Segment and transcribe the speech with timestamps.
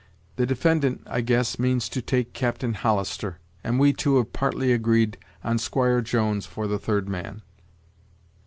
[0.37, 5.15] The defendant, I guess, means to take Captain Hollister, and we two have partly agreed
[5.43, 7.43] on Squire Jones for the third man."